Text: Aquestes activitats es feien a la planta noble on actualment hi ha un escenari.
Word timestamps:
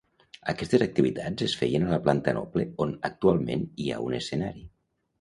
Aquestes 0.53 0.85
activitats 0.85 1.45
es 1.49 1.53
feien 1.61 1.87
a 1.89 1.93
la 1.93 2.01
planta 2.09 2.35
noble 2.41 2.67
on 2.87 2.97
actualment 3.13 3.71
hi 3.85 3.91
ha 3.99 4.05
un 4.11 4.21
escenari. 4.25 4.69